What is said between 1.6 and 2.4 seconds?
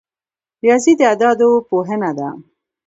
پوهنه ده